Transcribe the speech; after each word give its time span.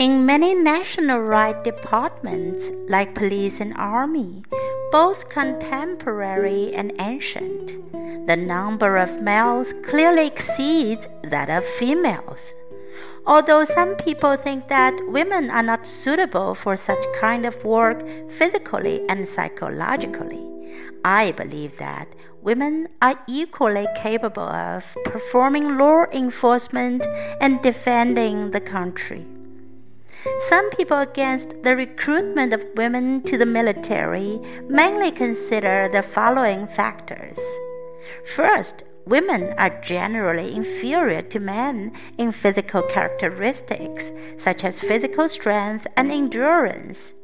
In 0.00 0.24
many 0.24 0.54
national 0.54 1.20
right 1.20 1.62
departments, 1.62 2.70
like 2.88 3.14
police 3.14 3.60
and 3.60 3.74
army, 3.76 4.42
both 4.90 5.28
contemporary 5.28 6.72
and 6.72 6.94
ancient, 6.98 7.76
the 8.26 8.34
number 8.34 8.96
of 8.96 9.20
males 9.20 9.74
clearly 9.82 10.26
exceeds 10.26 11.06
that 11.24 11.50
of 11.50 11.66
females. 11.78 12.54
Although 13.26 13.66
some 13.66 13.94
people 13.96 14.38
think 14.38 14.68
that 14.68 14.94
women 15.08 15.50
are 15.50 15.62
not 15.62 15.86
suitable 15.86 16.54
for 16.54 16.78
such 16.78 17.04
kind 17.20 17.44
of 17.44 17.62
work 17.62 18.00
physically 18.38 19.02
and 19.10 19.28
psychologically, 19.28 20.40
I 21.04 21.32
believe 21.32 21.76
that 21.76 22.08
women 22.40 22.88
are 23.02 23.22
equally 23.28 23.86
capable 23.96 24.48
of 24.48 24.82
performing 25.04 25.76
law 25.76 26.06
enforcement 26.10 27.04
and 27.42 27.60
defending 27.60 28.52
the 28.52 28.62
country. 28.62 29.26
Some 30.48 30.68
people 30.70 30.98
against 30.98 31.62
the 31.62 31.76
recruitment 31.76 32.52
of 32.52 32.64
women 32.76 33.22
to 33.22 33.38
the 33.38 33.46
military 33.46 34.38
mainly 34.68 35.10
consider 35.10 35.88
the 35.90 36.02
following 36.02 36.66
factors. 36.66 37.38
First, 38.34 38.82
women 39.06 39.54
are 39.56 39.80
generally 39.80 40.54
inferior 40.54 41.22
to 41.22 41.40
men 41.40 41.92
in 42.18 42.32
physical 42.32 42.82
characteristics, 42.82 44.12
such 44.36 44.62
as 44.62 44.80
physical 44.80 45.28
strength 45.28 45.86
and 45.96 46.12
endurance. 46.12 47.14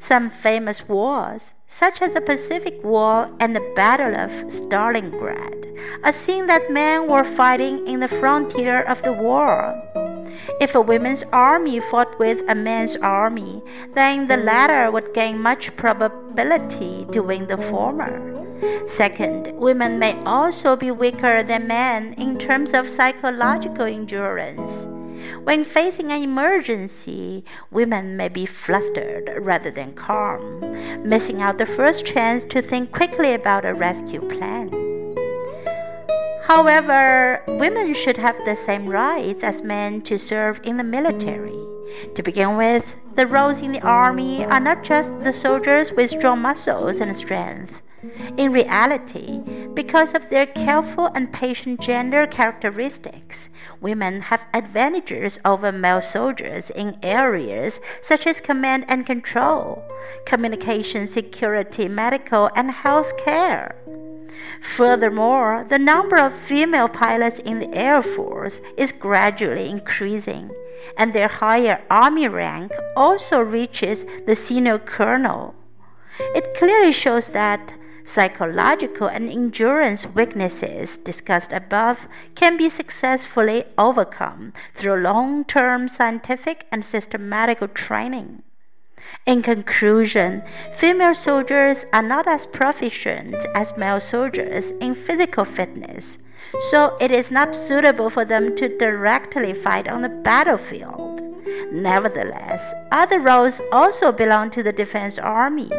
Some 0.00 0.28
famous 0.28 0.88
wars, 0.88 1.54
such 1.68 2.02
as 2.02 2.14
the 2.14 2.20
Pacific 2.20 2.82
War 2.82 3.30
and 3.38 3.54
the 3.54 3.72
Battle 3.76 4.14
of 4.14 4.30
Stalingrad, 4.52 6.02
are 6.02 6.12
seen 6.12 6.46
that 6.48 6.70
men 6.70 7.08
were 7.08 7.24
fighting 7.24 7.86
in 7.86 8.00
the 8.00 8.08
frontier 8.08 8.82
of 8.82 9.02
the 9.02 9.12
war. 9.12 9.80
If 10.60 10.74
a 10.74 10.80
women's 10.80 11.24
army 11.32 11.80
fought 11.80 12.18
with 12.18 12.42
a 12.48 12.54
man's 12.54 12.96
army, 12.96 13.62
then 13.94 14.28
the 14.28 14.36
latter 14.36 14.90
would 14.90 15.14
gain 15.14 15.38
much 15.38 15.76
probability 15.76 17.06
to 17.12 17.20
win 17.20 17.46
the 17.46 17.58
former. 17.58 18.34
Second, 18.86 19.52
women 19.52 19.98
may 19.98 20.18
also 20.24 20.76
be 20.76 20.90
weaker 20.90 21.42
than 21.42 21.66
men 21.66 22.14
in 22.14 22.38
terms 22.38 22.72
of 22.72 22.88
psychological 22.88 23.86
endurance. 23.86 24.86
When 25.44 25.64
facing 25.64 26.12
an 26.12 26.22
emergency, 26.22 27.44
women 27.70 28.16
may 28.16 28.28
be 28.28 28.46
flustered 28.46 29.30
rather 29.40 29.70
than 29.70 29.94
calm, 29.94 30.60
missing 31.08 31.40
out 31.40 31.58
the 31.58 31.66
first 31.66 32.04
chance 32.04 32.44
to 32.46 32.60
think 32.62 32.92
quickly 32.92 33.32
about 33.32 33.64
a 33.64 33.74
rescue 33.74 34.20
plan. 34.20 34.83
However, 36.46 37.42
women 37.48 37.94
should 37.94 38.18
have 38.18 38.36
the 38.44 38.54
same 38.54 38.86
rights 38.86 39.42
as 39.42 39.62
men 39.62 40.02
to 40.02 40.18
serve 40.18 40.60
in 40.62 40.76
the 40.76 40.84
military. 40.84 41.58
To 42.14 42.22
begin 42.22 42.56
with, 42.58 42.96
the 43.14 43.26
roles 43.26 43.62
in 43.62 43.72
the 43.72 43.80
army 43.80 44.44
are 44.44 44.60
not 44.60 44.84
just 44.84 45.10
the 45.20 45.32
soldiers 45.32 45.92
with 45.92 46.10
strong 46.10 46.40
muscles 46.40 47.00
and 47.00 47.16
strength. 47.16 47.80
In 48.36 48.52
reality, 48.52 49.40
because 49.72 50.12
of 50.12 50.28
their 50.28 50.44
careful 50.44 51.06
and 51.14 51.32
patient 51.32 51.80
gender 51.80 52.26
characteristics, 52.26 53.48
women 53.80 54.20
have 54.20 54.42
advantages 54.52 55.38
over 55.46 55.72
male 55.72 56.02
soldiers 56.02 56.68
in 56.70 56.98
areas 57.02 57.80
such 58.02 58.26
as 58.26 58.42
command 58.42 58.84
and 58.88 59.06
control, 59.06 59.82
communication 60.26 61.06
security, 61.06 61.88
medical, 61.88 62.50
and 62.54 62.70
health 62.70 63.16
care. 63.16 63.74
Furthermore, 64.76 65.66
the 65.68 65.78
number 65.78 66.16
of 66.16 66.34
female 66.34 66.88
pilots 66.88 67.38
in 67.40 67.58
the 67.58 67.74
Air 67.74 68.02
Force 68.02 68.60
is 68.76 68.92
gradually 68.92 69.68
increasing, 69.68 70.50
and 70.96 71.12
their 71.12 71.28
higher 71.28 71.82
Army 71.90 72.28
rank 72.28 72.72
also 72.96 73.40
reaches 73.40 74.04
the 74.26 74.34
senior 74.34 74.78
colonel. 74.78 75.54
It 76.34 76.54
clearly 76.56 76.92
shows 76.92 77.28
that 77.28 77.74
psychological 78.04 79.08
and 79.08 79.30
endurance 79.30 80.06
weaknesses 80.06 80.98
discussed 80.98 81.52
above 81.52 82.06
can 82.34 82.56
be 82.56 82.68
successfully 82.68 83.64
overcome 83.78 84.52
through 84.74 85.02
long 85.02 85.44
term 85.44 85.88
scientific 85.88 86.66
and 86.70 86.84
systematic 86.84 87.74
training. 87.74 88.42
In 89.26 89.42
conclusion, 89.42 90.42
female 90.74 91.14
soldiers 91.14 91.86
are 91.92 92.02
not 92.02 92.26
as 92.26 92.46
proficient 92.46 93.34
as 93.54 93.76
male 93.76 94.00
soldiers 94.00 94.70
in 94.80 94.94
physical 94.94 95.44
fitness, 95.44 96.18
so 96.70 96.96
it 97.00 97.10
is 97.10 97.30
not 97.30 97.56
suitable 97.56 98.10
for 98.10 98.24
them 98.24 98.54
to 98.56 98.76
directly 98.76 99.54
fight 99.54 99.88
on 99.88 100.02
the 100.02 100.08
battlefield. 100.08 101.22
Nevertheless, 101.72 102.74
other 102.92 103.18
roles 103.18 103.60
also 103.72 104.12
belong 104.12 104.50
to 104.50 104.62
the 104.62 104.72
defense 104.72 105.18
army. 105.18 105.70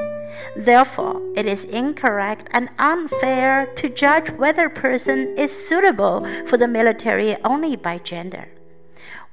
Therefore, 0.55 1.21
it 1.35 1.45
is 1.45 1.63
incorrect 1.65 2.47
and 2.51 2.69
unfair 2.79 3.67
to 3.75 3.89
judge 3.89 4.29
whether 4.31 4.65
a 4.65 4.69
person 4.69 5.37
is 5.37 5.67
suitable 5.67 6.27
for 6.47 6.57
the 6.57 6.67
military 6.67 7.37
only 7.43 7.75
by 7.75 7.99
gender. 7.99 8.47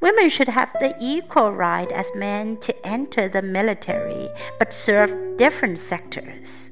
Women 0.00 0.28
should 0.28 0.48
have 0.48 0.72
the 0.80 0.96
equal 1.00 1.52
right 1.52 1.90
as 1.92 2.10
men 2.14 2.56
to 2.58 2.86
enter 2.86 3.28
the 3.28 3.42
military, 3.42 4.28
but 4.58 4.74
serve 4.74 5.36
different 5.36 5.78
sectors. 5.78 6.71